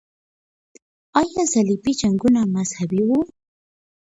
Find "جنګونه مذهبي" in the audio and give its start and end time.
2.01-3.01